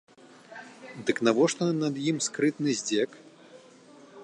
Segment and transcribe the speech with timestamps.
[1.09, 3.09] Дык навошта над ім скрытны здзек?